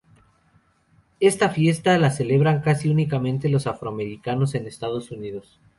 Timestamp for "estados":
4.65-5.11